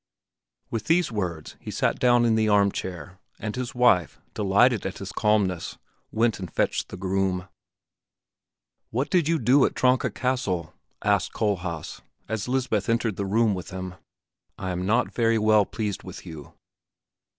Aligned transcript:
With 0.71 0.85
these 0.85 1.11
words 1.11 1.57
he 1.59 1.69
sat 1.69 1.99
down 1.99 2.25
in 2.25 2.33
the 2.33 2.49
arm 2.49 2.71
chair 2.71 3.19
and 3.37 3.55
his 3.55 3.75
wife, 3.75 4.19
delighted 4.33 4.83
at 4.83 4.97
his 4.97 5.11
calmness, 5.11 5.77
went 6.11 6.39
and 6.39 6.51
fetched 6.51 6.87
the 6.89 6.97
groom. 6.97 7.47
"What 8.89 9.11
did 9.11 9.27
you 9.27 9.37
do 9.37 9.63
at 9.63 9.75
Tronka 9.75 10.09
Castle," 10.09 10.73
asked 11.03 11.33
Kohlhaas, 11.33 12.01
as 12.27 12.47
Lisbeth 12.47 12.89
entered 12.89 13.15
the 13.15 13.27
room 13.27 13.53
with 13.53 13.69
him. 13.69 13.93
"I 14.57 14.71
am 14.71 14.87
not 14.87 15.13
very 15.13 15.37
well 15.37 15.67
pleased 15.67 16.01
with 16.01 16.25
you." 16.25 16.55